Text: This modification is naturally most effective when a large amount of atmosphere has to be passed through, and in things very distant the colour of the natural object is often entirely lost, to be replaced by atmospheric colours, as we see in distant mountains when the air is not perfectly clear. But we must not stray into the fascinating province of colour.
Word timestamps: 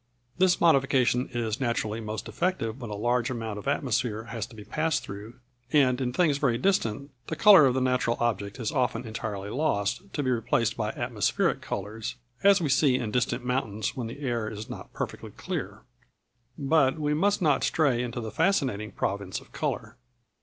This 0.39 0.59
modification 0.59 1.29
is 1.31 1.59
naturally 1.61 2.01
most 2.01 2.27
effective 2.27 2.81
when 2.81 2.89
a 2.89 2.95
large 2.95 3.29
amount 3.29 3.59
of 3.59 3.67
atmosphere 3.67 4.23
has 4.23 4.47
to 4.47 4.55
be 4.55 4.63
passed 4.63 5.03
through, 5.03 5.35
and 5.71 6.01
in 6.01 6.11
things 6.11 6.39
very 6.39 6.57
distant 6.57 7.11
the 7.27 7.35
colour 7.35 7.67
of 7.67 7.75
the 7.75 7.81
natural 7.81 8.17
object 8.19 8.59
is 8.59 8.71
often 8.71 9.05
entirely 9.05 9.51
lost, 9.51 10.11
to 10.13 10.23
be 10.23 10.31
replaced 10.31 10.75
by 10.75 10.89
atmospheric 10.93 11.61
colours, 11.61 12.15
as 12.43 12.59
we 12.59 12.67
see 12.67 12.95
in 12.95 13.11
distant 13.11 13.45
mountains 13.45 13.95
when 13.95 14.07
the 14.07 14.21
air 14.21 14.49
is 14.49 14.67
not 14.71 14.91
perfectly 14.91 15.29
clear. 15.29 15.83
But 16.57 16.97
we 16.97 17.13
must 17.13 17.39
not 17.39 17.63
stray 17.63 18.01
into 18.01 18.21
the 18.21 18.31
fascinating 18.31 18.93
province 18.93 19.39
of 19.39 19.51
colour. 19.51 19.97